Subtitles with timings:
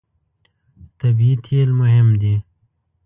[0.99, 2.35] طبیعي تېل مهم دي.